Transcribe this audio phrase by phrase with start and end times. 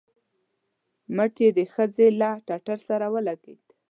[1.15, 3.63] مټ يې د ښځې له ټټر سره ولګېد.